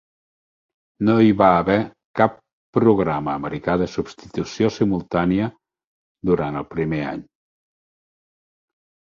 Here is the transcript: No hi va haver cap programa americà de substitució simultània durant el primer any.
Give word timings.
No 1.09 1.17
hi 1.25 1.33
va 1.41 1.49
haver 1.57 1.75
cap 2.19 2.39
programa 2.77 3.35
americà 3.41 3.75
de 3.83 3.89
substitució 3.97 4.73
simultània 4.79 5.51
durant 6.31 6.59
el 6.65 6.67
primer 6.73 7.05
any. 7.13 7.23